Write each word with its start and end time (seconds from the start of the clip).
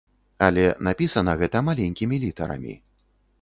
Але 0.45 0.63
напісана 0.87 1.35
гэта 1.41 1.61
маленькімі 1.69 2.21
літарамі. 2.25 2.73